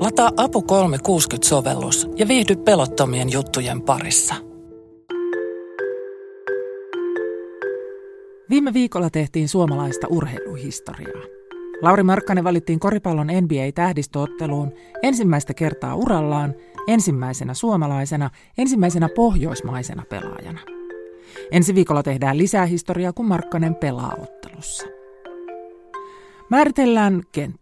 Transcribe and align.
Lataa 0.00 0.30
Apu 0.36 0.60
360-sovellus 0.60 2.08
ja 2.16 2.28
viihdy 2.28 2.56
pelottomien 2.56 3.32
juttujen 3.32 3.82
parissa. 3.82 4.34
Viime 8.50 8.74
viikolla 8.74 9.10
tehtiin 9.10 9.48
suomalaista 9.48 10.06
urheiluhistoriaa. 10.10 11.22
Lauri 11.82 12.02
Markkanen 12.02 12.44
valittiin 12.44 12.80
koripallon 12.80 13.26
NBA-tähdistöotteluun 13.26 14.72
ensimmäistä 15.02 15.54
kertaa 15.54 15.94
urallaan, 15.94 16.54
ensimmäisenä 16.88 17.54
suomalaisena, 17.54 18.30
ensimmäisenä 18.58 19.08
pohjoismaisena 19.16 20.02
pelaajana. 20.08 20.60
Ensi 21.52 21.74
viikolla 21.74 22.02
tehdään 22.02 22.38
lisää 22.38 22.66
historiaa, 22.66 23.12
kun 23.12 23.26
Markkanen 23.26 23.74
pelaa 23.74 24.16
ottelussa. 24.22 24.86
Määritellään 26.50 27.22
kenttä, 27.32 27.59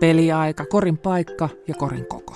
peliaika, 0.00 0.66
korin 0.66 0.98
paikka 0.98 1.48
ja 1.68 1.74
korin 1.74 2.06
koko. 2.06 2.34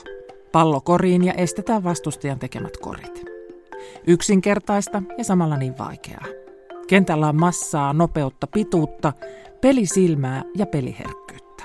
Pallo 0.52 0.80
koriin 0.80 1.24
ja 1.24 1.32
estetään 1.32 1.84
vastustajan 1.84 2.38
tekemät 2.38 2.76
korit. 2.76 3.24
Yksinkertaista 4.06 5.02
ja 5.18 5.24
samalla 5.24 5.56
niin 5.56 5.78
vaikeaa. 5.78 6.24
Kentällä 6.86 7.28
on 7.28 7.36
massaa, 7.36 7.92
nopeutta, 7.92 8.46
pituutta, 8.46 9.12
pelisilmää 9.60 10.42
ja 10.56 10.66
peliherkkyyttä. 10.66 11.64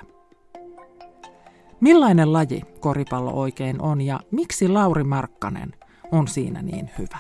Millainen 1.79 2.33
laji 2.33 2.61
koripallo 2.79 3.31
oikein 3.31 3.81
on 3.81 4.01
ja 4.01 4.19
miksi 4.31 4.67
Lauri 4.67 5.03
Markkanen 5.03 5.75
on 6.11 6.27
siinä 6.27 6.61
niin 6.61 6.89
hyvä? 6.97 7.17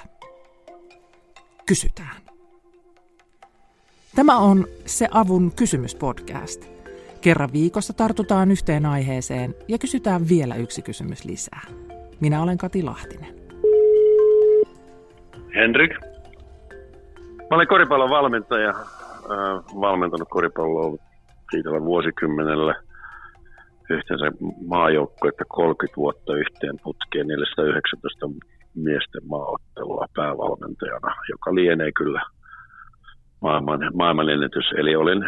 Kysytään. 1.65 2.21
Tämä 4.15 4.37
on 4.37 4.67
Se 4.85 5.07
avun 5.11 5.51
kysymyspodcast. 5.55 6.78
Kerran 7.21 7.49
viikossa 7.53 7.93
tartutaan 7.93 8.51
yhteen 8.51 8.85
aiheeseen 8.85 9.55
ja 9.67 9.77
kysytään 9.77 10.21
vielä 10.29 10.55
yksi 10.55 10.81
kysymys 10.81 11.25
lisää. 11.25 11.61
Minä 12.19 12.41
olen 12.41 12.57
Kati 12.57 12.83
Lahtinen. 12.83 13.35
Henrik. 15.55 15.91
Mä 17.49 17.55
olen 17.55 17.67
koripallon 17.67 18.09
valmentaja, 18.09 18.69
äh, 18.69 18.77
valmentanut 19.81 20.27
koripalloa 20.29 20.97
siitä 21.51 21.69
vuosikymmenellä 21.69 22.75
yhteensä 23.89 24.25
maajoukkuetta 24.67 25.43
30 25.47 25.97
vuotta 25.97 26.35
yhteen 26.35 26.79
putkeen 26.83 27.27
419 27.27 28.29
miesten 28.75 29.21
maaottelua 29.27 30.05
päävalmentajana, 30.15 31.15
joka 31.29 31.55
lienee 31.55 31.91
kyllä 31.91 32.21
maailman, 33.41 33.79
maailman 33.93 34.29
ennätys. 34.29 34.65
Eli 34.77 34.95
olin 34.95 35.23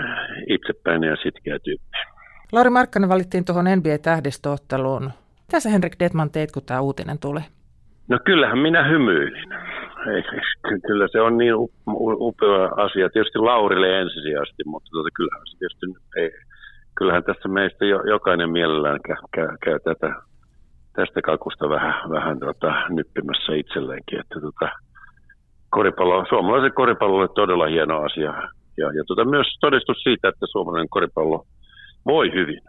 itsepäin 0.47 1.03
ja 1.03 1.15
sitkeä 1.15 1.59
tyyppi. 1.59 1.97
Lauri 2.51 2.69
Markkanen 2.69 3.09
valittiin 3.09 3.45
tuohon 3.45 3.65
NBA-tähdistöotteluun. 3.65 5.11
Mitä 5.47 5.59
sä 5.59 5.69
Henrik 5.69 5.95
Detman 5.99 6.31
teit, 6.31 6.51
kun 6.51 6.63
tämä 6.65 6.81
uutinen 6.81 7.19
tuli? 7.19 7.39
No 8.07 8.19
kyllähän 8.25 8.57
minä 8.59 8.83
hymyilin. 8.83 9.49
Kyllä 10.87 11.07
se 11.11 11.21
on 11.21 11.37
niin 11.37 11.53
upea 11.99 12.65
asia. 12.77 13.09
Tietysti 13.09 13.39
Laurille 13.39 14.01
ensisijaisesti, 14.01 14.63
mutta 14.65 14.89
tuota, 14.89 15.09
kyllähän 15.13 15.47
se 15.47 15.57
tietysti 15.57 15.85
ei, 16.17 16.31
kyllähän 16.97 17.23
tässä 17.23 17.49
meistä 17.49 17.85
jo, 17.85 18.03
jokainen 18.03 18.49
mielellään 18.49 18.99
käy, 19.07 19.15
käy, 19.35 19.57
käy 19.63 19.79
tätä, 19.79 20.15
tästä 20.93 21.21
kakusta 21.21 21.69
vähän, 21.69 22.09
vähän 22.09 22.39
tota, 22.39 22.73
nyppimässä 22.89 23.53
itselleenkin. 23.53 24.19
Että, 24.19 24.39
tota, 24.41 24.69
koripallo, 25.71 26.25
suomalaisen 26.29 26.73
koripallolle 26.73 27.27
todella 27.27 27.65
hieno 27.67 28.01
asia. 28.01 28.33
Ja, 28.77 28.87
ja 28.97 29.03
tota, 29.07 29.25
myös 29.25 29.47
todistus 29.59 30.03
siitä, 30.03 30.29
että 30.29 30.45
suomalainen 30.51 30.89
koripallo 30.89 31.45
voi 32.05 32.33
hyvin. 32.33 32.61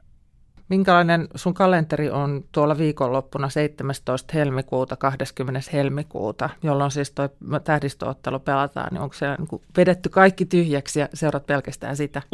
Minkälainen 0.68 1.28
sun 1.34 1.54
kalenteri 1.54 2.10
on 2.10 2.44
tuolla 2.52 2.78
viikonloppuna 2.78 3.48
17. 3.48 4.32
helmikuuta, 4.34 4.96
20. 4.96 5.60
helmikuuta, 5.72 6.50
jolloin 6.62 6.90
siis 6.90 7.10
tuo 7.10 7.28
tähdistöottelu 7.64 8.38
pelataan, 8.38 8.88
niin 8.92 9.00
onko 9.02 9.14
se 9.14 9.26
niin 9.26 9.62
vedetty 9.76 10.08
kaikki 10.08 10.44
tyhjäksi 10.44 11.00
ja 11.00 11.08
seurat 11.14 11.46
pelkästään 11.46 11.96
sitä? 11.96 12.22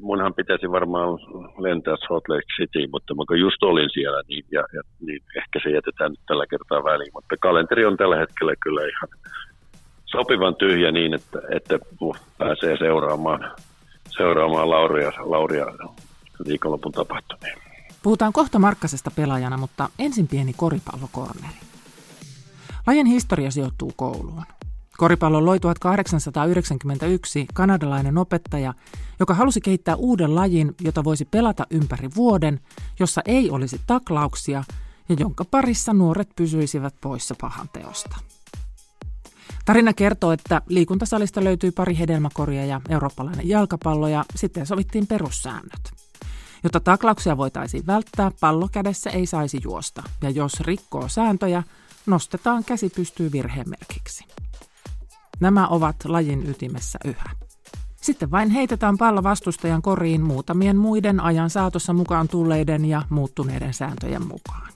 Munhan 0.00 0.34
pitäisi 0.34 0.70
varmaan 0.70 1.08
lentää 1.58 1.96
Salt 1.96 2.28
Lake 2.28 2.52
City, 2.56 2.86
mutta 2.92 3.14
kun 3.28 3.40
just 3.40 3.62
olin 3.62 3.90
siellä, 3.92 4.22
niin, 4.28 4.44
ja, 4.50 4.64
ja, 4.72 4.80
niin 5.06 5.22
ehkä 5.36 5.60
se 5.62 5.70
jätetään 5.70 6.10
nyt 6.10 6.20
tällä 6.26 6.46
kertaa 6.46 6.84
väliin. 6.84 7.10
Mutta 7.14 7.36
kalenteri 7.40 7.84
on 7.86 7.96
tällä 7.96 8.16
hetkellä 8.16 8.54
kyllä 8.62 8.80
ihan 8.82 9.08
sopivan 10.06 10.54
tyhjä 10.54 10.90
niin, 10.92 11.14
että, 11.14 11.38
että 11.56 11.78
pääsee 12.38 12.76
seuraamaan, 12.76 13.52
seuraamaan 14.08 14.70
Lauria, 14.70 15.12
Lauria 15.18 15.66
viikonlopun 16.48 16.92
tapahtumia. 16.92 17.56
Puhutaan 18.02 18.32
kohta 18.32 18.58
Markkasesta 18.58 19.10
pelaajana, 19.16 19.56
mutta 19.56 19.88
ensin 19.98 20.28
pieni 20.28 20.52
koripallokorneri. 20.56 21.58
Lajin 22.86 23.06
historia 23.06 23.50
sijoittuu 23.50 23.92
kouluun. 23.96 24.42
Koripallo 24.96 25.44
loi 25.44 25.60
1891 25.60 27.46
kanadalainen 27.54 28.18
opettaja, 28.18 28.74
joka 29.20 29.34
halusi 29.34 29.60
kehittää 29.60 29.96
uuden 29.96 30.34
lajin, 30.34 30.74
jota 30.80 31.04
voisi 31.04 31.24
pelata 31.24 31.66
ympäri 31.70 32.08
vuoden, 32.16 32.60
jossa 33.00 33.22
ei 33.24 33.50
olisi 33.50 33.80
taklauksia 33.86 34.64
ja 35.08 35.16
jonka 35.18 35.44
parissa 35.44 35.92
nuoret 35.92 36.28
pysyisivät 36.36 36.94
poissa 37.00 37.34
pahan 37.40 37.68
teosta. 37.72 38.16
Tarina 39.64 39.92
kertoo, 39.92 40.32
että 40.32 40.62
liikuntasalista 40.68 41.44
löytyi 41.44 41.70
pari 41.70 41.98
hedelmäkoria 41.98 42.66
ja 42.66 42.80
eurooppalainen 42.88 43.48
jalkapallo 43.48 44.08
ja 44.08 44.24
sitten 44.34 44.66
sovittiin 44.66 45.06
perussäännöt. 45.06 45.92
Jotta 46.64 46.80
taklauksia 46.80 47.36
voitaisiin 47.36 47.86
välttää, 47.86 48.30
pallo 48.40 48.68
kädessä 48.72 49.10
ei 49.10 49.26
saisi 49.26 49.60
juosta, 49.64 50.02
ja 50.22 50.30
jos 50.30 50.60
rikkoo 50.60 51.08
sääntöjä, 51.08 51.62
nostetaan 52.06 52.64
käsi 52.64 52.90
pystyy 52.96 53.32
virhemerkiksi. 53.32 54.24
Nämä 55.40 55.68
ovat 55.68 55.96
lajin 56.04 56.50
ytimessä 56.50 56.98
yhä. 57.04 57.30
Sitten 57.96 58.30
vain 58.30 58.50
heitetään 58.50 58.98
pallo 58.98 59.22
vastustajan 59.22 59.82
koriin 59.82 60.20
muutamien 60.20 60.76
muiden 60.76 61.20
ajan 61.20 61.50
saatossa 61.50 61.92
mukaan 61.92 62.28
tulleiden 62.28 62.84
ja 62.84 63.02
muuttuneiden 63.10 63.74
sääntöjen 63.74 64.26
mukaan. 64.26 64.72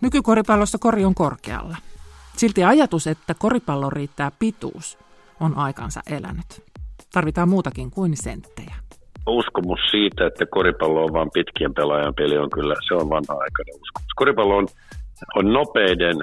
Nykykoripallossa 0.00 0.78
kori 0.78 1.04
on 1.04 1.14
korkealla. 1.14 1.76
Silti 2.36 2.64
ajatus, 2.64 3.06
että 3.06 3.34
koripallo 3.34 3.90
riittää 3.90 4.30
pituus, 4.38 4.98
on 5.40 5.56
aikansa 5.56 6.00
elänyt. 6.10 6.62
Tarvitaan 7.12 7.48
muutakin 7.48 7.90
kuin 7.90 8.16
senttejä 8.16 8.74
uskomus 9.26 9.80
siitä, 9.90 10.26
että 10.26 10.46
koripallo 10.46 11.04
on 11.04 11.12
vain 11.12 11.30
pitkien 11.34 11.74
pelaajan 11.74 12.14
peli, 12.14 12.38
on 12.38 12.50
kyllä, 12.50 12.74
se 12.88 12.94
on 12.94 13.10
vanha-aikainen 13.10 13.74
uskomus. 13.82 14.14
Koripallo 14.16 14.56
on, 14.56 14.68
on 15.34 15.52
nopeiden 15.52 16.16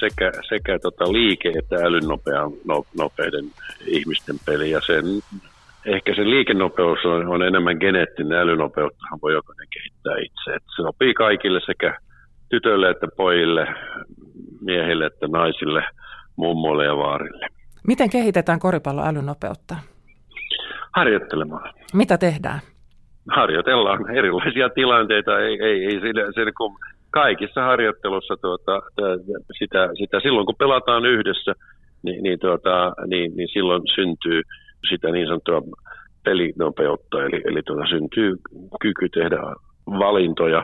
sekä, 0.00 0.32
sekä 0.48 0.78
tota 0.78 1.04
liike- 1.04 1.58
että 1.58 1.76
älynopean 1.86 2.52
no, 2.64 2.84
nopeiden 2.98 3.44
ihmisten 3.86 4.36
peli, 4.46 4.70
ja 4.70 4.80
sen, 4.86 5.04
ehkä 5.86 6.14
se 6.14 6.24
liikennopeus 6.24 6.98
on, 7.04 7.28
on 7.28 7.42
enemmän 7.42 7.76
geneettinen, 7.80 8.38
älynopeuttahan 8.38 9.18
voi 9.22 9.32
jokainen 9.32 9.68
kehittää 9.70 10.14
itse. 10.16 10.54
Et 10.54 10.62
se 10.76 10.82
sopii 10.82 11.14
kaikille 11.14 11.60
sekä 11.66 11.98
tytöille 12.48 12.90
että 12.90 13.06
pojille, 13.16 13.66
miehille 14.60 15.06
että 15.06 15.26
naisille, 15.28 15.84
mummoille 16.36 16.84
ja 16.84 16.96
vaarille. 16.96 17.46
Miten 17.86 18.10
kehitetään 18.10 18.58
koripallon 18.58 19.08
älynopeutta? 19.08 19.76
harjoittelemaan. 20.98 21.74
Mitä 21.94 22.18
tehdään? 22.18 22.60
Harjoitellaan 23.30 24.10
erilaisia 24.18 24.68
tilanteita, 24.68 25.38
ei, 25.38 25.58
ei, 25.62 25.84
ei 25.84 26.00
siinä, 26.00 26.22
siinä 26.34 26.52
kun 26.56 26.76
kaikissa 27.22 27.60
harjoittelussa 27.62 28.36
tuota, 28.36 28.82
sitä, 29.58 29.88
sitä, 29.98 30.20
silloin 30.20 30.46
kun 30.46 30.62
pelataan 30.64 31.06
yhdessä, 31.06 31.52
niin, 32.02 32.22
niin, 32.22 32.38
tuota, 32.38 32.92
niin, 33.06 33.36
niin 33.36 33.48
silloin 33.52 33.82
syntyy 33.94 34.42
sitä 34.90 35.10
niin 35.12 35.26
sanottua 35.26 35.62
pelinopeutta, 36.24 37.24
eli, 37.24 37.42
eli 37.44 37.62
tuota, 37.62 37.86
syntyy 37.86 38.36
kyky 38.80 39.08
tehdä 39.08 39.36
valintoja. 39.86 40.62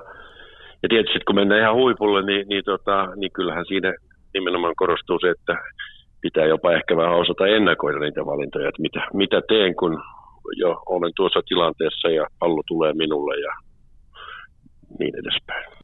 Ja 0.83 0.89
tietysti 0.89 1.21
kun 1.27 1.35
mennään 1.35 1.61
ihan 1.61 1.75
huipulle, 1.75 2.23
niin, 2.23 2.49
niin, 2.49 2.65
tuota, 2.65 3.09
niin 3.17 3.33
kyllähän 3.33 3.67
siinä 3.67 3.95
nimenomaan 4.35 4.75
korostuu 4.77 5.19
se, 5.21 5.31
että 5.31 5.55
pitää 6.21 6.47
jopa 6.47 6.73
ehkä 6.73 6.97
vähän 6.97 7.19
osata 7.23 7.47
ennakoida 7.47 7.99
niitä 7.99 8.27
valintoja, 8.27 8.69
että 8.69 8.83
mitä, 8.83 9.00
mitä 9.12 9.43
teen, 9.49 9.77
kun 9.77 10.03
jo 10.57 10.83
olen 10.87 11.12
tuossa 11.17 11.41
tilanteessa 11.49 12.09
ja 12.09 12.27
pallo 12.39 12.62
tulee 12.69 12.93
minulle 12.93 13.41
ja 13.41 13.53
niin 14.99 15.15
edespäin. 15.17 15.84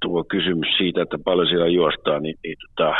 Tuo 0.00 0.24
kysymys 0.24 0.68
siitä, 0.78 1.02
että 1.02 1.18
paljon 1.24 1.48
siellä 1.48 1.66
juostaa, 1.66 2.20
niin, 2.20 2.36
niin 2.44 2.56
tota, 2.66 2.94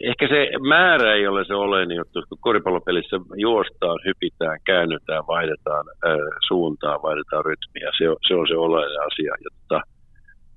ehkä 0.00 0.28
se 0.28 0.50
määrä 0.68 1.14
ei 1.14 1.26
ole 1.26 1.44
se 1.44 1.54
oleellinen 1.54 1.96
juttu, 1.96 2.22
kun 2.28 2.38
koripallopelissä 2.40 3.16
juostaan, 3.36 3.98
hypitään, 4.04 4.58
käännytään, 4.66 5.26
vaihdetaan 5.26 5.84
äh, 6.06 6.18
suuntaa, 6.48 7.02
vaihdetaan 7.02 7.44
rytmiä. 7.44 7.90
Se 7.98 8.10
on 8.10 8.16
se, 8.28 8.34
on 8.34 8.48
se 8.48 8.56
oleellinen 8.56 9.06
asia, 9.06 9.32
jotta, 9.44 9.80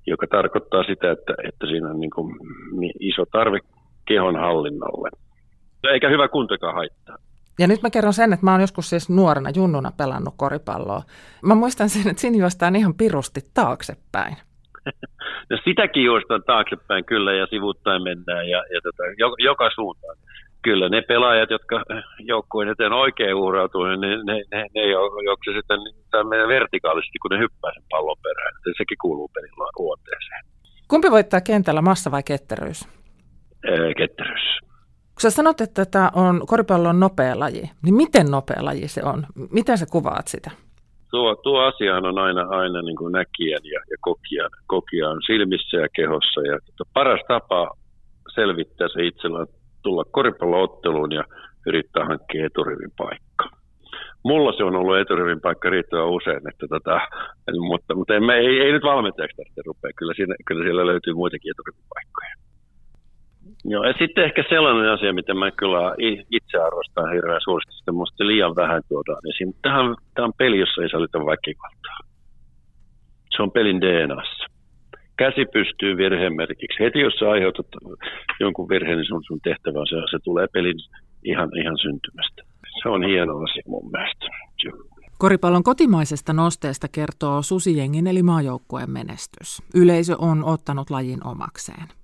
joka 0.07 0.27
tarkoittaa 0.27 0.83
sitä, 0.83 1.11
että, 1.11 1.33
että 1.43 1.67
siinä 1.67 1.89
on 1.89 1.99
niin 1.99 2.11
kuin, 2.15 2.35
niin 2.79 2.93
iso 2.99 3.25
tarve 3.31 3.59
kehon 4.05 4.35
hallinnalle. 4.35 5.09
Eikä 5.83 6.09
hyvä 6.09 6.27
kuntokaan 6.27 6.75
haittaa. 6.75 7.17
Ja 7.59 7.67
nyt 7.67 7.81
mä 7.81 7.89
kerron 7.89 8.13
sen, 8.13 8.33
että 8.33 8.45
mä 8.45 8.51
oon 8.51 8.61
joskus 8.61 8.89
siis 8.89 9.09
nuorena 9.09 9.49
junnuna 9.55 9.91
pelannut 9.97 10.33
koripalloa. 10.37 11.01
Mä 11.43 11.55
muistan 11.55 11.89
sen, 11.89 12.09
että 12.11 12.21
siinä 12.21 12.37
juostaan 12.37 12.75
ihan 12.75 12.93
pirusti 12.93 13.41
taaksepäin. 13.53 14.35
No 15.49 15.57
sitäkin 15.63 16.03
juostaan 16.03 16.43
taaksepäin 16.43 17.05
kyllä 17.05 17.33
ja 17.33 17.45
sivuttaen 17.47 18.03
mennään 18.03 18.49
ja, 18.49 18.57
ja 18.73 18.79
tota, 18.83 19.03
joka, 19.39 19.69
suuntaan. 19.75 20.15
Kyllä 20.61 20.89
ne 20.89 21.01
pelaajat, 21.01 21.49
jotka 21.49 21.83
joukkueen 22.19 22.69
eteen 22.69 22.93
oikein 22.93 23.35
uhrautuu, 23.35 23.83
niin 23.83 24.01
ne, 24.01 24.07
ne, 24.07 24.43
ne, 24.51 24.65
ne 24.75 24.81
juokse 25.25 25.51
sitten 25.57 25.79
vertikaalisesti, 26.47 27.19
kun 27.19 27.31
ne 27.31 27.39
hyppää 27.39 27.71
sen 27.73 27.83
pallon 27.89 28.17
perään. 28.23 28.53
Sekin 28.77 28.97
kuuluu 29.01 29.27
pelin 29.33 29.51
luonteeseen. 29.79 30.43
Kumpi 30.87 31.11
voittaa 31.11 31.41
kentällä, 31.41 31.81
massa 31.81 32.11
vai 32.11 32.23
ketteryys. 32.23 32.98
Kun 35.19 35.31
sä 35.31 35.35
sanot, 35.35 35.61
että 35.61 35.85
tämä 35.85 36.11
on 36.15 36.41
koripallon 36.47 36.99
nopea 36.99 37.39
laji, 37.39 37.63
niin 37.83 37.95
miten 37.95 38.25
nopea 38.31 38.65
laji 38.65 38.87
se 38.87 39.01
on? 39.03 39.25
Miten 39.51 39.77
sä 39.77 39.85
kuvaat 39.91 40.27
sitä? 40.27 40.51
Tuo, 41.11 41.35
tuo 41.35 41.59
asiahan 41.59 42.05
on 42.05 42.17
aina, 42.19 42.41
aina 42.41 42.81
niin 42.81 42.95
kuin 42.95 43.11
näkijän 43.11 43.61
ja, 43.63 43.79
ja 43.91 43.97
kokijan, 43.99 44.49
kokijan 44.67 45.17
silmissä 45.25 45.77
ja 45.77 45.87
kehossa. 45.95 46.41
Ja 46.41 46.59
tota, 46.65 46.89
paras 46.93 47.19
tapa 47.27 47.69
selvittää 48.35 48.87
se 48.93 49.05
itsellä 49.05 49.39
on 49.39 49.47
tulla 49.83 50.03
koripallootteluun 50.11 51.11
ja 51.11 51.23
yrittää 51.67 52.05
hankkia 52.05 52.45
eturivin 52.45 52.91
paikka. 52.97 53.49
Mulla 54.23 54.51
se 54.57 54.63
on 54.63 54.75
ollut 54.75 54.97
eturivin 54.97 55.41
paikka 55.41 55.69
riittävän 55.69 56.09
usein, 56.09 56.47
että 56.51 56.67
tota, 56.69 56.99
mutta, 57.69 57.95
mutta 57.95 58.15
en, 58.15 58.29
ei, 58.29 58.59
ei 58.59 58.71
nyt 58.71 58.83
valmentajaksi 58.83 59.37
tästä 59.37 59.61
rupea. 59.65 59.91
Kyllä, 59.95 60.13
siinä, 60.15 60.35
kyllä 60.45 60.63
siellä 60.63 60.85
löytyy 60.85 61.13
muitakin 61.13 61.51
eturivin 61.51 61.89
paikkoja. 61.93 62.48
Joo, 63.65 63.83
ja 63.83 63.93
sitten 63.99 64.23
ehkä 64.23 64.43
sellainen 64.49 64.91
asia, 64.91 65.13
mitä 65.13 65.33
mä 65.33 65.51
kyllä 65.51 65.95
itse 66.31 66.57
arvostan 66.57 67.13
hirveän 67.13 67.41
suuresti, 67.43 67.73
että 67.81 67.91
musta 67.91 68.27
liian 68.27 68.55
vähän 68.55 68.81
tuodaan 68.89 69.21
esiin. 69.29 69.55
Tähän, 69.61 69.95
tämä 70.13 70.25
on 70.25 70.33
peli, 70.37 70.59
jossa 70.59 70.81
ei 70.81 70.89
salita 70.89 71.19
väkivaltaa. 71.19 71.99
Se 73.35 73.43
on 73.43 73.51
pelin 73.51 73.81
DNAssa. 73.81 74.45
Käsi 75.17 75.45
pystyy 75.53 75.97
virhemerkiksi. 75.97 76.79
Heti 76.79 76.99
jos 76.99 77.13
sä 77.13 77.31
aiheutat 77.31 77.67
jonkun 78.39 78.69
virheen, 78.69 78.97
niin 78.97 79.07
sun, 79.07 79.23
sun 79.27 79.41
tehtävä 79.43 79.79
on 79.79 79.87
se, 79.87 79.95
se 80.11 80.17
tulee 80.23 80.47
pelin 80.53 80.77
ihan, 81.23 81.49
ihan 81.61 81.77
syntymästä. 81.77 82.41
Se 82.81 82.89
on 82.89 83.03
hieno 83.03 83.37
asia 83.37 83.63
mun 83.67 83.91
mielestä. 83.91 84.25
Koripallon 85.17 85.63
kotimaisesta 85.63 86.33
nosteesta 86.33 86.87
kertoo 86.87 87.41
Susijengin 87.41 88.07
eli 88.07 88.23
maajoukkueen 88.23 88.91
menestys. 88.91 89.63
Yleisö 89.75 90.15
on 90.17 90.43
ottanut 90.43 90.89
lajin 90.89 91.27
omakseen. 91.27 91.98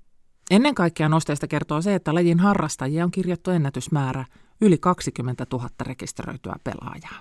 Ennen 0.52 0.76
kaikkea 0.76 1.10
nosteista 1.10 1.48
kertoo 1.48 1.82
se, 1.82 1.96
että 1.96 2.14
lajin 2.14 2.40
harrastajia 2.40 3.04
on 3.04 3.12
kirjattu 3.12 3.52
ennätysmäärä 3.52 4.26
yli 4.62 4.78
20 4.78 5.46
000 5.52 5.70
rekisteröityä 5.82 6.56
pelaajaa. 6.64 7.20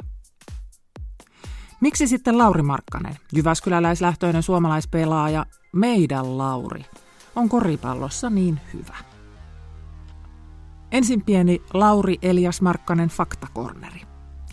Miksi 1.81 2.07
sitten 2.07 2.39
Lauri 2.39 2.63
Markkanen, 2.63 3.17
Jyväskyläläislähtöinen 3.33 4.43
suomalaispelaaja, 4.43 5.47
meidän 5.73 6.39
Lauri, 6.39 6.85
on 7.37 7.49
koripallossa 7.49 8.31
niin 8.31 8.61
hyvä? 8.75 8.97
Ensin 10.93 11.23
pieni 11.25 11.63
Lauri 11.75 12.19
Elias 12.23 12.63
Markkanen 12.63 13.09
faktakorneri. 13.09 14.01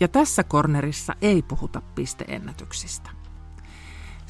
Ja 0.00 0.08
tässä 0.08 0.44
kornerissa 0.44 1.14
ei 1.20 1.42
puhuta 1.42 1.82
pisteennätyksistä. 1.94 3.10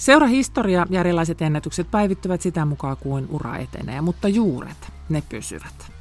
Seurahistoria 0.03 0.87
ja 0.91 1.01
erilaiset 1.01 1.43
ennätykset 1.43 1.91
päivittyvät 1.91 2.41
sitä 2.41 2.65
mukaan 2.65 2.97
kuin 2.97 3.27
ura 3.31 3.57
etenee, 3.57 4.01
mutta 4.01 4.29
juuret, 4.29 4.93
ne 5.09 5.23
pysyvät. 5.29 5.93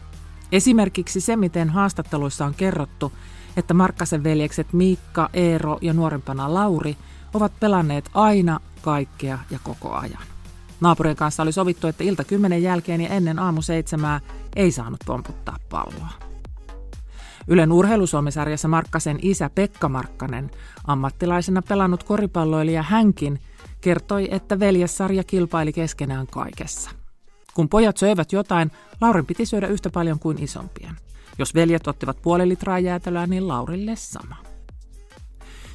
Esimerkiksi 0.51 1.21
se, 1.21 1.36
miten 1.36 1.69
haastatteluissa 1.69 2.45
on 2.45 2.53
kerrottu, 2.53 3.12
että 3.57 3.74
Markkasen 3.74 4.24
veljekset 4.24 4.74
Miikka, 4.74 5.30
Eero 5.33 5.77
ja 5.81 5.94
nuorempana 5.94 6.53
Lauri 6.53 6.98
ovat 7.33 7.51
pelanneet 7.59 8.09
aina, 8.13 8.59
kaikkea 8.81 9.39
ja 9.51 9.59
koko 9.63 9.94
ajan. 9.94 10.24
Naapurien 10.80 11.15
kanssa 11.15 11.44
oli 11.44 11.51
sovittu, 11.51 11.88
että 11.88 12.04
ilta 12.04 12.24
kymmenen 12.24 12.63
jälkeen 12.63 13.01
ja 13.01 13.09
ennen 13.09 13.39
aamu 13.39 13.62
seitsemää 13.62 14.19
ei 14.56 14.71
saanut 14.71 15.00
pomputtaa 15.06 15.57
palloa. 15.69 16.09
Ylen 17.47 17.71
urheilusomesarjassa 17.71 18.68
Markkasen 18.68 19.19
isä 19.21 19.50
Pekka 19.56 19.89
Markkanen, 19.89 20.51
ammattilaisena 20.88 21.62
pelannut 21.62 22.04
koripalloilija 22.04 22.83
hänkin– 22.83 23.39
kertoi, 23.81 24.28
että 24.31 24.60
veljessarja 24.60 25.24
kilpaili 25.24 25.74
keskenään 25.74 26.28
kaikessa. 26.28 26.92
Kun 27.54 27.69
pojat 27.69 27.98
söivät 27.98 28.31
jotain, 28.31 28.72
Laurin 29.01 29.25
piti 29.25 29.45
syödä 29.45 29.68
yhtä 29.68 29.89
paljon 29.89 30.19
kuin 30.19 30.44
isompien. 30.44 30.95
Jos 31.38 31.56
veljet 31.56 31.88
ottivat 31.88 32.22
puoli 32.22 32.50
litraa 32.50 32.80
jäätelöä, 32.80 33.28
niin 33.28 33.48
Laurille 33.48 33.95
sama. 33.95 34.36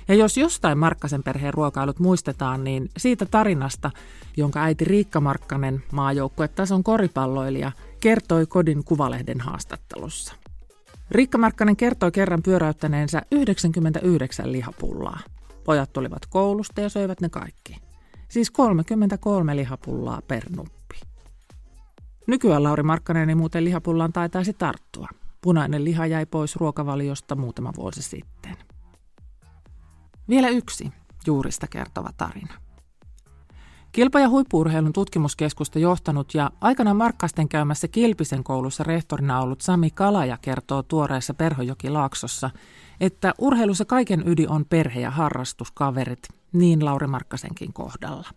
Ja 0.09 0.15
jos 0.15 0.37
jostain 0.37 0.79
Markkasen 0.79 1.23
perheen 1.23 1.55
ruokailut 1.55 1.99
muistetaan, 1.99 2.65
niin 2.65 2.91
siitä 2.97 3.27
tarinasta, 3.27 3.91
jonka 4.37 4.63
äiti 4.63 4.85
Riikka 4.85 5.21
Markkanen, 5.21 5.83
maajoukkuetason 5.93 6.85
koripalloilija, 6.85 7.73
kertoi 8.01 8.47
kodin 8.47 8.85
kuvalehden 8.85 9.41
haastattelussa. 9.41 10.35
Riikka 11.11 11.39
Markkanen 11.39 11.77
kertoi 11.77 12.13
kerran 12.13 12.43
pyöräyttäneensä 12.43 13.23
99 13.31 14.53
lihapullaa. 14.53 15.21
Pojat 15.65 15.93
tulivat 15.93 16.27
koulusta 16.27 16.81
ja 16.81 16.89
söivät 16.89 17.21
ne 17.21 17.29
kaikki. 17.29 17.86
Siis 18.29 18.51
33 18.51 19.57
lihapullaa 19.57 20.23
per 20.29 20.45
nuppi. 20.57 21.01
Nykyään 22.27 22.63
Lauri 22.63 22.83
Markkanen 22.83 23.29
ei 23.29 23.35
muuten 23.35 23.65
lihapullaan 23.65 24.13
taitaisi 24.13 24.53
tarttua. 24.53 25.09
Punainen 25.41 25.85
liha 25.85 26.07
jäi 26.07 26.27
pois 26.27 26.57
ruokavaliosta 26.57 27.37
muutama 27.37 27.73
vuosi 27.77 28.03
sitten. 28.03 28.57
Vielä 30.29 30.49
yksi 30.49 30.93
juurista 31.27 31.67
kertova 31.67 32.11
tarina. 32.17 32.55
Kilpa- 33.93 34.21
ja 34.21 34.29
huippuurheilun 34.29 34.93
tutkimuskeskusta 34.93 35.79
johtanut 35.79 36.35
ja 36.35 36.51
aikana 36.61 36.95
Markkasten 36.95 37.49
käymässä 37.49 37.89
Kilpisen 37.89 38.45
koulussa 38.45 38.85
rehtorina 38.85 39.41
ollut 39.41 39.61
Sami 39.61 39.91
Kalaja 39.91 40.39
kertoo 40.43 40.83
tuoreessa 40.83 41.35
Perhojoki-laaksossa, 41.35 42.51
että 43.01 43.35
urheilussa 43.39 43.85
kaiken 43.85 44.23
ydi 44.29 44.47
on 44.49 44.65
perhe- 44.65 45.01
ja 45.01 45.11
harrastuskaverit, 45.11 46.29
niin 46.53 46.85
Lauri 46.85 47.07
Markkasenkin 47.07 47.73
kohdalla. 47.73 48.29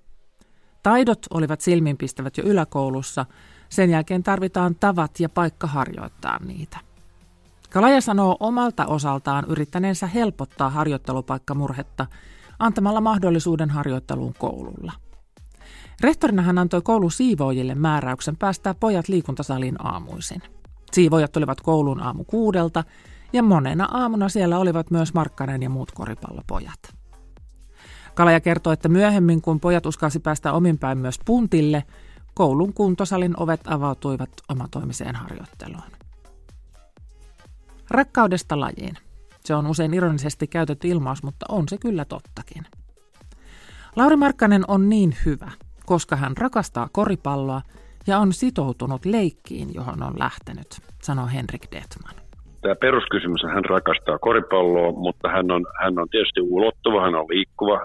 Taidot 0.83 1.25
olivat 1.29 1.61
silminpistävät 1.61 2.37
jo 2.37 2.43
yläkoulussa, 2.43 3.25
sen 3.69 3.89
jälkeen 3.89 4.23
tarvitaan 4.23 4.75
tavat 4.75 5.19
ja 5.19 5.29
paikka 5.29 5.67
harjoittaa 5.67 6.39
niitä. 6.45 6.77
Kalaja 7.69 8.01
sanoo 8.01 8.37
omalta 8.39 8.85
osaltaan 8.85 9.45
yrittäneensä 9.47 10.07
helpottaa 10.07 10.69
harjoittelupaikkamurhetta 10.69 12.05
antamalla 12.59 13.01
mahdollisuuden 13.01 13.69
harjoitteluun 13.69 14.33
koululla. 14.39 14.91
Rehtorina 16.01 16.41
hän 16.41 16.57
antoi 16.57 16.81
koulun 16.81 17.11
siivoojille 17.11 17.75
määräyksen 17.75 18.37
päästää 18.37 18.73
pojat 18.73 19.07
liikuntasaliin 19.07 19.85
aamuisin. 19.85 20.41
Siivoojat 20.91 21.31
tulivat 21.31 21.61
kouluun 21.61 22.01
aamu 22.01 22.23
kuudelta 22.23 22.83
ja 23.33 23.43
monena 23.43 23.87
aamuna 23.91 24.29
siellä 24.29 24.59
olivat 24.59 24.91
myös 24.91 25.13
Markkanen 25.13 25.63
ja 25.63 25.69
muut 25.69 25.91
koripallopojat. 25.91 26.95
Kalaja 28.15 28.39
kertoo, 28.39 28.73
että 28.73 28.89
myöhemmin, 28.89 29.41
kun 29.41 29.59
pojat 29.59 29.85
uskalsi 29.85 30.19
päästä 30.19 30.53
ominpäin 30.53 30.97
myös 30.97 31.19
puntille, 31.25 31.83
koulun 32.33 32.73
kuntosalin 32.73 33.39
ovet 33.39 33.61
avautuivat 33.67 34.29
omatoimiseen 34.49 35.15
harjoitteluun. 35.15 35.91
Rakkaudesta 37.89 38.59
lajiin. 38.59 38.97
Se 39.45 39.55
on 39.55 39.67
usein 39.67 39.93
ironisesti 39.93 40.47
käytetty 40.47 40.87
ilmaus, 40.87 41.23
mutta 41.23 41.45
on 41.49 41.69
se 41.69 41.77
kyllä 41.77 42.05
tottakin. 42.05 42.65
Lauri 43.95 44.15
Markkanen 44.15 44.63
on 44.67 44.89
niin 44.89 45.15
hyvä, 45.25 45.51
koska 45.85 46.15
hän 46.15 46.37
rakastaa 46.37 46.89
koripalloa 46.91 47.61
ja 48.07 48.19
on 48.19 48.33
sitoutunut 48.33 49.05
leikkiin, 49.05 49.73
johon 49.73 50.03
on 50.03 50.19
lähtenyt, 50.19 50.81
sanoo 51.03 51.27
Henrik 51.27 51.67
Detman. 51.71 52.28
Tämä 52.61 52.75
peruskysymys, 52.75 53.43
hän 53.43 53.65
rakastaa 53.65 54.19
koripalloa, 54.19 54.91
mutta 54.91 55.29
hän 55.29 55.51
on, 55.51 55.65
hän 55.81 55.99
on 55.99 56.09
tietysti 56.09 56.41
ulottuva, 56.41 57.01
hän 57.01 57.15
on 57.15 57.25
liikkuva, 57.29 57.79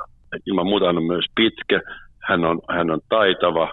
ilman 0.47 0.67
muuta 0.67 0.87
hän 0.87 0.99
on 0.99 1.05
myös 1.05 1.25
pitkä, 1.35 1.81
hän 2.29 2.45
on, 2.45 2.61
hän 2.71 2.91
on 2.91 3.01
taitava 3.09 3.73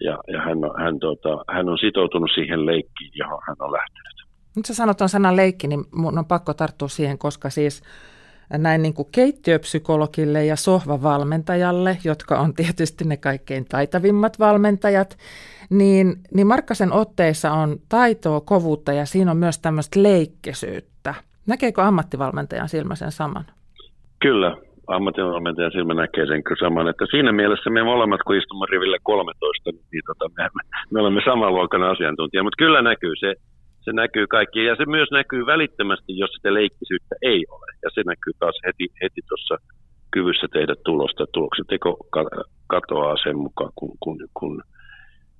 ja, 0.00 0.18
ja 0.32 0.40
hän, 0.42 0.64
on, 0.64 0.82
hän, 0.82 0.98
tota, 0.98 1.44
hän 1.54 1.68
on 1.68 1.78
sitoutunut 1.78 2.30
siihen 2.34 2.66
leikkiin, 2.66 3.10
johon 3.14 3.38
hän 3.46 3.56
on 3.60 3.72
lähtenyt. 3.72 4.14
Nyt 4.56 4.66
sä 4.66 4.74
sanot 4.74 5.00
on 5.00 5.08
sanan 5.08 5.36
leikki, 5.36 5.68
niin 5.68 5.84
mun 5.94 6.18
on 6.18 6.26
pakko 6.26 6.54
tarttua 6.54 6.88
siihen, 6.88 7.18
koska 7.18 7.50
siis 7.50 7.82
näin 8.50 8.82
niin 8.82 8.94
kuin 8.94 9.08
keittiöpsykologille 9.12 10.44
ja 10.44 10.56
sohvavalmentajalle, 10.56 11.98
jotka 12.04 12.38
on 12.38 12.54
tietysti 12.54 13.04
ne 13.04 13.16
kaikkein 13.16 13.64
taitavimmat 13.64 14.38
valmentajat, 14.38 15.16
niin, 15.70 16.14
niin 16.34 16.46
Markkasen 16.46 16.92
otteissa 16.92 17.52
on 17.52 17.76
taitoa, 17.88 18.40
kovuutta 18.40 18.92
ja 18.92 19.06
siinä 19.06 19.30
on 19.30 19.36
myös 19.36 19.58
tämmöistä 19.58 20.02
leikkesyyttä. 20.02 21.14
Näkeekö 21.46 21.82
ammattivalmentajan 21.82 22.68
silmä 22.68 22.94
sen 22.94 23.12
saman? 23.12 23.44
Kyllä, 24.22 24.56
ammattivalmentajan 24.86 25.72
silmä 25.72 25.94
näkee 25.94 26.26
sen 26.26 26.44
kyllä 26.44 26.68
saman, 26.68 26.88
että 26.88 27.06
siinä 27.10 27.32
mielessä 27.32 27.70
me 27.70 27.82
molemmat, 27.82 28.20
kun 28.26 28.36
istumme 28.36 28.66
riville 28.70 28.98
13, 29.02 29.70
niin 29.92 30.02
tota, 30.06 30.30
me, 30.36 30.48
me 30.90 31.00
olemme 31.00 31.20
saman 31.24 31.54
luokan 31.54 31.82
asiantuntija, 31.82 32.42
mutta 32.42 32.64
kyllä 32.64 32.82
näkyy 32.82 33.16
se, 33.16 33.34
se 33.84 33.92
näkyy 33.92 34.26
kaikki 34.26 34.64
ja 34.64 34.76
se 34.76 34.84
myös 34.86 35.10
näkyy 35.10 35.46
välittömästi, 35.46 36.18
jos 36.18 36.30
sitä 36.30 36.54
leikkisyyttä 36.54 37.14
ei 37.22 37.44
ole. 37.48 37.66
Ja 37.82 37.90
se 37.94 38.02
näkyy 38.06 38.32
taas 38.38 38.56
heti, 38.66 38.86
heti 39.02 39.20
tuossa 39.28 39.56
kyvyssä 40.10 40.46
tehdä 40.52 40.74
tulosta. 40.84 41.26
Tuloksen 41.32 41.66
teko 41.66 41.96
katoaa 42.66 43.16
sen 43.16 43.38
mukaan, 43.38 43.70
kun, 43.74 43.92
kun, 44.00 44.18
kun 44.34 44.62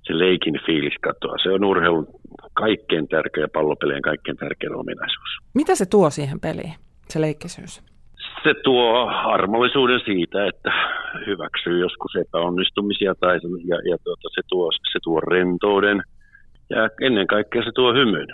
se 0.07 0.17
leikin 0.17 0.59
fiilis 0.65 0.97
katoaa. 1.01 1.37
Se 1.43 1.49
on 1.51 1.65
urheilun 1.65 2.07
kaikkein 2.53 3.07
tärkeä, 3.07 3.47
pallopelien 3.53 4.01
kaikkein 4.01 4.37
tärkein 4.37 4.75
ominaisuus. 4.75 5.31
Mitä 5.53 5.75
se 5.75 5.85
tuo 5.85 6.09
siihen 6.09 6.39
peliin, 6.39 6.73
se 7.09 7.21
leikkisyys? 7.21 7.83
Se 8.43 8.53
tuo 8.63 9.07
armollisuuden 9.07 10.01
siitä, 10.05 10.47
että 10.47 10.71
hyväksyy 11.27 11.79
joskus 11.79 12.15
epäonnistumisia 12.15 13.15
tai 13.19 13.39
ja, 13.65 13.77
ja 13.89 13.97
tuota, 14.03 14.29
se, 14.35 14.41
tuo, 14.47 14.71
se 14.91 14.99
tuo 15.03 15.19
rentouden 15.19 16.03
ja 16.69 16.89
ennen 17.01 17.27
kaikkea 17.27 17.63
se 17.63 17.71
tuo 17.75 17.93
hymyn. 17.93 18.27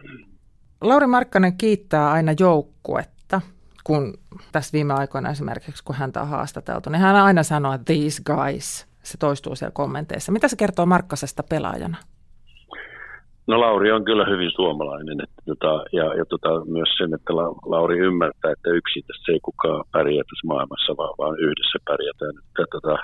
Lauri 0.81 1.07
Markkanen 1.07 1.57
kiittää 1.57 2.11
aina 2.11 2.31
joukkuetta, 2.39 3.41
kun 3.83 4.13
tässä 4.51 4.73
viime 4.73 4.93
aikoina 4.93 5.29
esimerkiksi, 5.29 5.83
kun 5.83 5.95
häntä 5.95 6.21
on 6.21 6.27
haastateltu, 6.27 6.89
niin 6.89 7.01
hän 7.01 7.15
aina 7.15 7.43
sanoo, 7.43 7.73
että 7.73 7.93
these 7.93 8.23
guys, 8.25 8.88
se 9.03 9.17
toistuu 9.17 9.55
siellä 9.55 9.71
kommenteissa. 9.73 10.31
Mitä 10.31 10.47
se 10.47 10.55
kertoo 10.55 10.85
Markkasesta 10.85 11.43
pelaajana? 11.50 11.97
No 13.47 13.59
Lauri 13.59 13.91
on 13.91 14.05
kyllä 14.05 14.25
hyvin 14.25 14.51
suomalainen 14.55 15.21
että 15.23 15.41
tota, 15.45 15.83
ja, 15.91 16.05
ja 16.19 16.25
tota, 16.25 16.65
myös 16.65 16.89
sen, 16.97 17.13
että 17.13 17.33
Lauri 17.73 18.00
ymmärtää, 18.00 18.51
että 18.51 18.69
yksi 18.69 19.01
tässä 19.07 19.31
ei 19.31 19.39
kukaan 19.39 19.83
pärjää 19.91 20.23
tässä 20.23 20.47
maailmassa, 20.47 20.97
vaan, 20.97 21.13
vaan 21.17 21.39
yhdessä 21.39 21.77
pärjätään. 21.85 22.35
Että, 22.47 22.65
tota, 22.71 22.95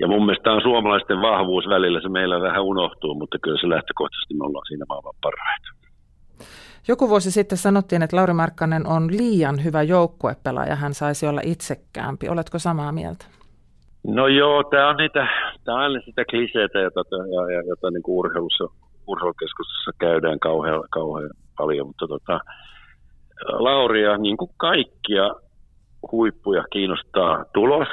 ja 0.00 0.08
mun 0.08 0.26
mielestä 0.26 0.42
tämä 0.42 0.56
on 0.56 0.62
suomalaisten 0.62 1.20
vahvuus 1.20 1.64
välillä, 1.68 2.00
se 2.00 2.08
meillä 2.08 2.40
vähän 2.40 2.62
unohtuu, 2.62 3.14
mutta 3.14 3.38
kyllä 3.38 3.60
se 3.60 3.68
lähtökohtaisesti 3.68 4.34
me 4.34 4.44
ollaan 4.44 4.66
siinä 4.68 4.84
maailman 4.88 5.14
parhaita. 5.20 5.68
Joku 6.88 7.08
vuosi 7.08 7.30
sitten 7.30 7.58
sanottiin, 7.58 8.02
että 8.02 8.16
Lauri 8.16 8.32
Markkanen 8.32 8.86
on 8.86 9.10
liian 9.10 9.64
hyvä 9.64 9.82
joukkuepelaaja, 9.82 10.76
hän 10.76 10.94
saisi 10.94 11.26
olla 11.26 11.40
itsekäämpi. 11.44 12.28
Oletko 12.28 12.58
samaa 12.58 12.92
mieltä? 12.92 13.26
No 14.06 14.26
joo, 14.26 14.64
tämä 14.64 14.88
on 14.88 14.96
niitä, 14.96 15.26
tämä 15.64 15.76
on 15.76 15.82
aina 15.82 16.00
sitä 16.04 16.24
kliseitä, 16.24 16.78
jota, 16.78 17.00
ja, 17.34 17.52
ja, 17.54 17.62
jota 17.68 17.90
niin 17.90 18.02
kuin 18.02 18.16
urheilussa, 18.16 18.64
urheilukeskustelussa 19.06 19.92
käydään 19.98 20.38
kauhean, 20.38 20.82
kauhean 20.90 21.30
paljon, 21.56 21.86
mutta 21.86 22.08
tota, 22.08 22.40
Lauria, 23.52 24.16
niin 24.16 24.36
kuin 24.36 24.50
kaikkia 24.56 25.30
huippuja 26.12 26.64
kiinnostaa 26.72 27.44
tulos 27.54 27.88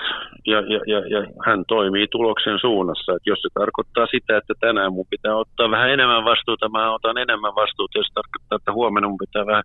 ja, 0.45 0.59
ja, 0.73 0.79
ja, 0.87 0.99
ja 1.13 1.27
hän 1.45 1.63
toimii 1.67 2.07
tuloksen 2.07 2.59
suunnassa. 2.59 3.11
Et 3.11 3.25
jos 3.25 3.39
se 3.41 3.49
tarkoittaa 3.53 4.05
sitä, 4.05 4.37
että 4.37 4.53
tänään 4.59 4.93
mun 4.93 5.07
pitää 5.09 5.35
ottaa 5.35 5.71
vähän 5.71 5.89
enemmän 5.89 6.25
vastuuta, 6.25 6.69
mä 6.69 6.93
otan 6.93 7.17
enemmän 7.17 7.55
vastuuta. 7.55 7.97
Jos 7.97 8.11
tarkoittaa, 8.13 8.55
että 8.55 8.73
huomenna 8.73 9.09
mun 9.09 9.23
pitää 9.25 9.45
vähän 9.45 9.63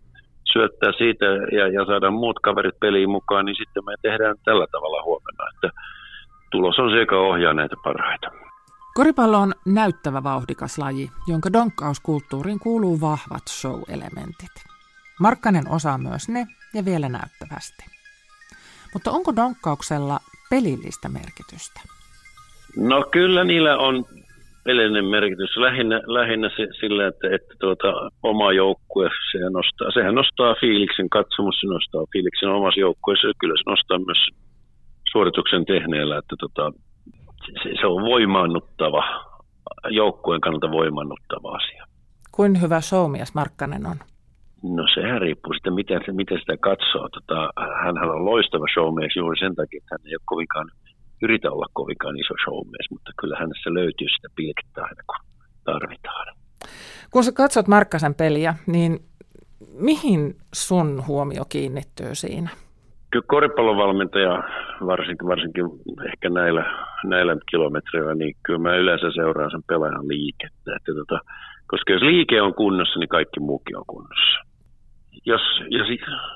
syöttää 0.53 0.91
siitä 0.97 1.25
ja, 1.57 1.67
ja 1.67 1.85
saada 1.85 2.11
muut 2.11 2.39
kaverit 2.39 2.79
peliin 2.79 3.09
mukaan, 3.09 3.45
niin 3.45 3.55
sitten 3.55 3.85
me 3.85 3.93
tehdään 4.01 4.35
tällä 4.45 4.67
tavalla 4.71 5.03
huomenna. 5.03 5.43
Että 5.53 5.69
tulos 6.51 6.79
on 6.79 6.91
se, 6.91 6.99
joka 6.99 7.19
ohjaa 7.19 7.53
näitä 7.53 7.75
parhaita. 7.83 8.27
Koripallo 8.93 9.37
on 9.37 9.53
näyttävä 9.65 10.23
vauhdikas 10.23 10.77
laji, 10.77 11.09
jonka 11.27 11.53
donkkauskulttuuriin 11.53 12.59
kuuluu 12.59 13.01
vahvat 13.01 13.45
show-elementit. 13.49 14.55
Markkanen 15.19 15.69
osaa 15.69 15.97
myös 15.97 16.29
ne 16.29 16.45
ja 16.73 16.85
vielä 16.85 17.09
näyttävästi. 17.09 18.02
Mutta 18.93 19.11
onko 19.11 19.35
donkkauksella 19.35 20.19
pelillistä 20.49 21.09
merkitystä? 21.09 21.81
No 22.77 23.05
kyllä 23.11 23.43
niillä 23.43 23.77
on 23.77 24.05
pelillinen 24.63 25.05
merkitys. 25.05 25.57
Lähinnä, 25.57 26.01
lähinnä 26.05 26.49
se, 26.49 26.67
sillä, 26.79 27.07
että, 27.07 27.27
että 27.35 27.55
tuota, 27.59 27.87
oma 28.23 28.53
joukkue, 28.53 29.09
sehän 29.31 29.53
nostaa, 29.53 29.91
sehän 29.91 30.15
nostaa 30.15 30.55
fiiliksen, 30.61 31.09
katsomus 31.09 31.55
se 31.61 31.67
nostaa 31.67 32.03
fiiliksen 32.11 32.49
omassa 32.49 32.79
joukkueessa. 32.79 33.27
Kyllä 33.39 33.55
se 33.57 33.69
nostaa 33.69 33.99
myös 33.99 34.21
suorituksen 35.11 35.65
tehneellä, 35.65 36.17
että 36.17 36.35
tota, 36.39 36.71
se, 37.63 37.69
se 37.81 37.87
on 37.87 38.03
voimaannuttava, 38.03 39.03
joukkueen 39.89 40.41
kannalta 40.41 40.71
voimaannuttava 40.71 41.55
asia. 41.55 41.85
Kuin 42.31 42.61
hyvä 42.61 42.81
showmies 42.81 43.33
Markkanen 43.33 43.85
on? 43.85 43.97
No 44.63 44.83
sehän 44.93 45.21
riippuu 45.21 45.53
sitten, 45.53 45.73
miten, 45.73 46.01
miten 46.11 46.39
sitä 46.39 46.57
katsoo. 46.57 47.09
Tota, 47.09 47.49
hänhän 47.83 48.09
on 48.09 48.25
loistava 48.25 48.65
showmies 48.73 49.15
juuri 49.15 49.39
sen 49.39 49.55
takia, 49.55 49.77
että 49.77 49.95
hän 49.95 50.07
ei 50.07 50.15
ole 50.15 50.25
kovinkaan, 50.25 50.67
yritä 51.21 51.51
olla 51.51 51.65
kovinkaan 51.73 52.19
iso 52.19 52.33
showmies, 52.43 52.87
mutta 52.91 53.11
kyllä 53.21 53.37
hänessä 53.39 53.73
löytyy 53.73 54.07
sitä 54.09 54.27
pilkettä 54.35 54.81
aina, 54.81 55.01
kun 55.07 55.25
tarvitaan. 55.63 56.27
Kun 57.11 57.23
sä 57.23 57.31
katsot 57.31 57.67
Markkasen 57.67 58.15
peliä, 58.15 58.53
niin 58.67 58.99
mihin 59.79 60.35
sun 60.53 61.03
huomio 61.07 61.43
kiinnittyy 61.49 62.15
siinä? 62.15 62.49
Kyllä 63.11 63.25
koripallovalmentaja, 63.27 64.43
varsinkin, 64.85 65.27
varsinkin 65.27 65.65
ehkä 66.11 66.29
näillä, 66.29 66.63
näillä 67.03 67.37
kilometreillä, 67.51 68.15
niin 68.15 68.35
kyllä 68.43 68.59
mä 68.59 68.75
yleensä 68.75 69.11
seuraan 69.15 69.51
sen 69.51 69.63
pelaajan 69.67 70.07
liikettä. 70.07 70.75
Että 70.75 70.91
tota, 70.93 71.19
koska 71.67 71.93
jos 71.93 72.01
liike 72.01 72.41
on 72.41 72.53
kunnossa, 72.53 72.99
niin 72.99 73.09
kaikki 73.09 73.39
muukin 73.39 73.77
on 73.77 73.85
kunnossa 73.87 74.52
jos, 75.25 75.41
jos, 75.69 75.87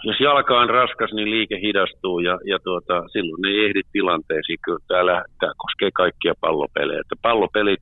jos 0.03 0.19
jalka 0.19 0.59
on 0.59 0.69
raskas, 0.69 1.11
niin 1.13 1.31
liike 1.31 1.59
hidastuu 1.61 2.19
ja, 2.19 2.39
ja 2.45 2.59
tuota, 2.59 3.03
silloin 3.07 3.41
ne 3.41 3.49
ei 3.49 3.65
ehdi 3.65 3.81
tilanteisiin. 3.91 4.59
Kyllä 4.65 4.79
täällä, 4.87 5.23
tämä 5.39 5.53
koskee 5.57 5.89
kaikkia 5.93 6.33
pallopelejä. 6.41 7.01
Että 7.01 7.15
pallopelit 7.21 7.79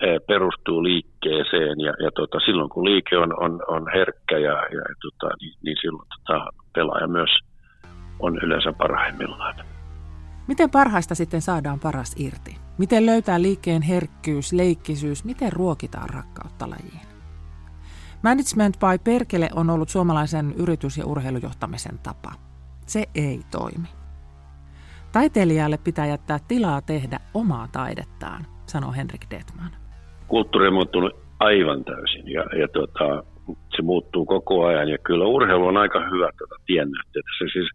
eh, 0.00 0.20
perustuu 0.26 0.84
liikkeeseen 0.84 1.80
ja, 1.80 1.92
ja 2.04 2.10
tuota, 2.10 2.40
silloin 2.40 2.70
kun 2.70 2.84
liike 2.84 3.18
on, 3.18 3.42
on, 3.42 3.62
on 3.68 3.86
herkkä 3.94 4.38
ja, 4.38 4.54
ja 4.54 4.82
tuota, 5.00 5.34
niin, 5.40 5.54
niin 5.64 5.76
silloin 5.80 6.08
tuota, 6.08 6.50
pelaaja 6.74 7.06
myös 7.06 7.30
on 8.18 8.38
yleensä 8.42 8.72
parhaimmillaan. 8.72 9.54
Miten 10.48 10.70
parhaista 10.70 11.14
sitten 11.14 11.42
saadaan 11.42 11.80
paras 11.80 12.14
irti? 12.18 12.56
Miten 12.78 13.06
löytää 13.06 13.42
liikkeen 13.42 13.82
herkkyys, 13.82 14.52
leikkisyys, 14.52 15.24
miten 15.24 15.52
ruokitaan 15.52 16.10
rakkautta 16.10 16.70
lajiin? 16.70 17.15
Management 18.28 18.74
by 18.80 18.96
Perkele 19.04 19.48
on 19.56 19.70
ollut 19.70 19.88
suomalaisen 19.88 20.54
yritys- 20.62 20.98
ja 20.98 21.06
urheilujohtamisen 21.06 21.98
tapa. 22.02 22.32
Se 22.86 23.04
ei 23.14 23.40
toimi. 23.50 23.88
Taiteilijalle 25.12 25.78
pitää 25.84 26.06
jättää 26.06 26.38
tilaa 26.48 26.80
tehdä 26.80 27.18
omaa 27.34 27.68
taidettaan, 27.72 28.46
sanoo 28.66 28.92
Henrik 28.92 29.24
Detman. 29.30 29.70
Kulttuuri 30.28 30.66
on 30.68 30.74
muuttunut 30.74 31.12
aivan 31.38 31.84
täysin 31.84 32.28
ja, 32.28 32.44
ja 32.60 32.68
tuota, 32.68 33.22
se 33.76 33.82
muuttuu 33.82 34.26
koko 34.26 34.64
ajan 34.64 34.88
ja 34.88 34.98
kyllä 34.98 35.24
urheilu 35.26 35.66
on 35.66 35.76
aika 35.76 36.00
hyvä 36.00 36.30
tuota, 36.38 36.54
tiennäyttäjä. 36.66 37.22
Se 37.38 37.52
siis 37.52 37.70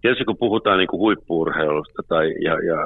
Tietysti 0.00 0.24
kun 0.24 0.36
puhutaan 0.36 0.78
niin 0.78 0.88
kuin 0.88 1.00
huippuurheilusta 1.00 2.02
tai, 2.08 2.26
ja, 2.44 2.52
ja 2.52 2.78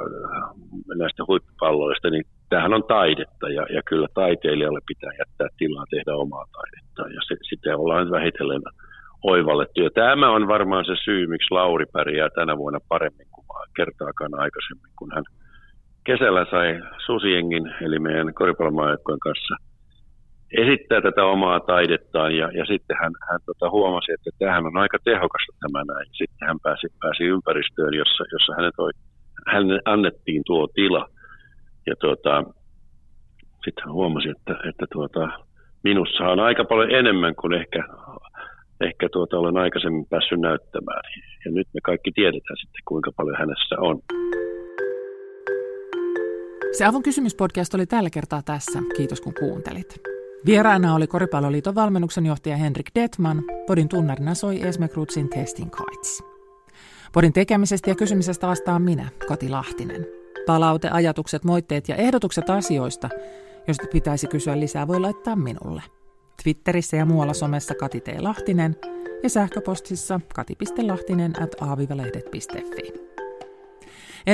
näistä 0.97 1.23
huippupalloista, 1.27 2.09
niin 2.09 2.23
tämähän 2.49 2.73
on 2.73 2.83
taidetta 2.83 3.49
ja, 3.49 3.65
ja 3.75 3.81
kyllä 3.89 4.07
taiteilijalle 4.13 4.79
pitää 4.87 5.11
jättää 5.19 5.47
tilaa 5.57 5.85
tehdä 5.89 6.15
omaa 6.15 6.45
taidetta 6.57 7.01
ja 7.15 7.21
se, 7.27 7.35
sitä 7.49 7.77
ollaan 7.77 8.11
vähitellen 8.11 8.61
oivallettu. 9.23 9.81
Ja 9.81 9.89
tämä 9.89 10.29
on 10.29 10.47
varmaan 10.47 10.85
se 10.85 10.95
syy, 11.03 11.27
miksi 11.27 11.51
Lauri 11.51 11.85
pärjää 11.85 12.29
tänä 12.29 12.57
vuonna 12.57 12.79
paremmin 12.89 13.27
kuin 13.31 13.45
kertaakaan 13.75 14.39
aikaisemmin, 14.39 14.91
kun 14.99 15.11
hän 15.15 15.23
kesällä 16.03 16.45
sai 16.51 16.81
Susiengin, 17.05 17.73
eli 17.81 17.99
meidän 17.99 18.33
koripallomaajoukkojen 18.33 19.19
kanssa– 19.19 19.55
esittää 20.51 21.01
tätä 21.01 21.25
omaa 21.25 21.59
taidettaan 21.59 22.37
ja, 22.37 22.51
ja 22.51 22.65
sitten 22.65 22.97
hän, 23.01 23.13
hän 23.29 23.39
tota, 23.45 23.69
huomasi, 23.69 24.11
että 24.11 24.29
tämähän 24.39 24.65
on 24.65 24.77
aika 24.77 24.97
tehokasta 25.03 25.53
tämä 25.59 25.83
näin. 25.93 26.07
Sitten 26.11 26.47
hän 26.47 26.59
pääsi, 26.63 26.87
pääsi 26.99 27.23
ympäristöön, 27.23 27.93
jossa, 27.93 28.23
jossa 28.31 28.53
hänet 28.57 28.75
hän 29.47 29.65
annettiin 29.85 30.43
tuo 30.45 30.67
tila 30.67 31.07
ja 31.87 31.95
tuota, 31.95 32.43
sitten 33.65 33.83
hän 33.85 33.93
huomasi, 33.93 34.29
että, 34.29 34.53
että 34.69 34.85
tuota, 34.91 35.29
minussa 35.83 36.23
on 36.23 36.39
aika 36.39 36.65
paljon 36.65 36.91
enemmän 36.91 37.35
kuin 37.35 37.53
ehkä, 37.53 37.83
ehkä 38.81 39.09
tuota, 39.11 39.39
olen 39.39 39.57
aikaisemmin 39.57 40.05
päässyt 40.05 40.39
näyttämään. 40.39 41.01
Ja 41.45 41.51
nyt 41.51 41.67
me 41.73 41.79
kaikki 41.83 42.11
tiedetään 42.11 42.57
sitten, 42.57 42.81
kuinka 42.87 43.11
paljon 43.17 43.37
hänessä 43.37 43.75
on. 43.79 43.99
Se 46.71 46.85
Avun 46.85 47.03
kysymyspodcast 47.03 47.73
oli 47.73 47.85
tällä 47.85 48.09
kertaa 48.09 48.41
tässä. 48.45 48.79
Kiitos 48.97 49.21
kun 49.21 49.33
kuuntelit. 49.39 50.01
Vieraana 50.45 50.95
oli 50.95 51.07
Koripalloliiton 51.07 51.75
valmennuksen 51.75 52.25
johtaja 52.25 52.57
Henrik 52.57 52.89
Detman. 52.95 53.43
Podin 53.67 53.89
tunnarina 53.89 54.33
soi 54.33 54.61
Esme 54.67 54.87
Krutsin 54.87 55.29
Testing 55.29 55.71
Kites. 55.71 56.23
Podin 57.13 57.33
tekemisestä 57.33 57.89
ja 57.89 57.95
kysymisestä 57.95 58.47
vastaan 58.47 58.81
minä, 58.81 59.09
Kati 59.27 59.49
Lahtinen. 59.49 60.16
Palaute, 60.47 60.89
ajatukset, 60.89 61.43
moitteet 61.43 61.89
ja 61.89 61.95
ehdotukset 61.95 62.49
asioista, 62.49 63.09
joista 63.67 63.87
pitäisi 63.91 64.27
kysyä 64.27 64.59
lisää, 64.59 64.87
voi 64.87 64.99
laittaa 64.99 65.35
minulle. 65.35 65.83
Twitterissä 66.43 66.97
ja 66.97 67.05
muualla 67.05 67.33
somessa 67.33 67.75
Kati 67.75 68.01
T. 68.01 68.07
Lahtinen 68.19 68.75
ja 69.23 69.29
sähköpostissa 69.29 70.19
kati.lahtinen 70.35 71.43
at 71.43 71.61
aavivalehdet.fi. 71.61 72.93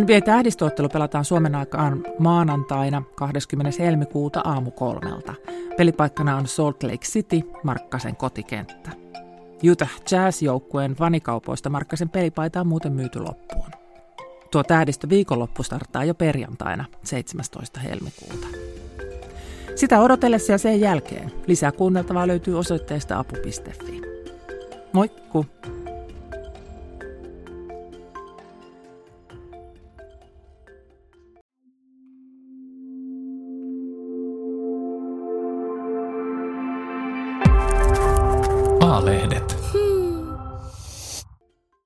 NBA-tähdistöottelu 0.02 0.90
pelataan 0.90 1.26
Suomen 1.26 1.56
aikaan 1.56 2.06
maanantaina 2.20 3.04
20. 3.16 3.84
helmikuuta 3.84 4.42
aamu 4.44 4.72
kolmelta. 4.72 5.34
Pelipaikkana 5.78 6.38
on 6.38 6.48
Salt 6.48 6.84
Lake 6.84 7.06
City, 7.06 7.42
Markkasen 7.64 8.16
kotikenttä. 8.16 8.92
Utah 9.72 10.02
Jazz-joukkueen 10.12 10.96
vanikaupoista 11.00 11.70
Markkasen 11.70 12.10
pelipaita 12.10 12.62
on 12.62 12.68
muuten 12.68 12.94
myyty 12.94 13.20
loppuun. 13.20 13.83
Tuo 14.54 14.64
tähdistö 14.64 15.10
viikonloppu 15.10 15.64
starttaa 15.64 16.04
jo 16.04 16.14
perjantaina 16.14 16.86
17. 17.04 17.80
helmikuuta. 17.80 18.48
Sitä 19.76 20.02
odotellessa 20.02 20.52
ja 20.52 20.58
sen 20.58 20.80
jälkeen 20.80 21.32
lisää 21.48 21.72
kuunneltavaa 21.72 22.28
löytyy 22.28 22.60
osoitteesta 22.60 23.20
apu.fi. 23.20 24.02
Moikku! 24.94 25.46